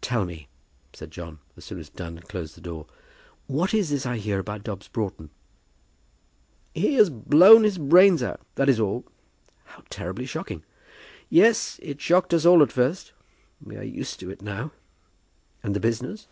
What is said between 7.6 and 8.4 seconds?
his brains out.